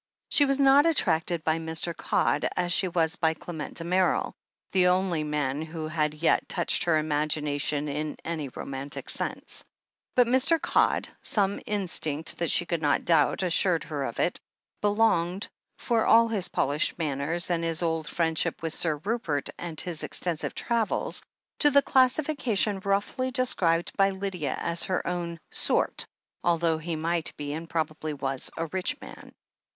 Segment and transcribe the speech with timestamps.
[0.29, 1.95] She was not attracted by Mr.
[1.95, 4.33] Codd as she was by Qement Damerel,
[4.71, 9.63] the only man who had yet touched her imagination in any romantic sense.
[10.15, 10.59] But Mr.
[10.59, 14.39] Codd— ^some instinct that she could not doubt assured her of it—
[14.83, 20.01] ^belonged, for all his polished manners, and his old friendship with Sir Rupert and his
[20.01, 21.21] extensive travels,
[21.59, 26.07] to the classification roughly described by Lydia as her own "sort,"
[26.43, 29.31] although he might be, and probably was, a rich man.